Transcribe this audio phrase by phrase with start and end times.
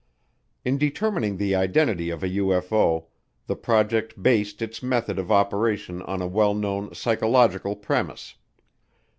[0.65, 3.05] In determining the identity of a UFO,
[3.45, 8.33] the project based its method of operation on a well known psychological premise.